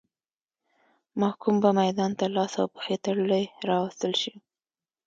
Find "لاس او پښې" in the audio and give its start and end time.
2.35-2.95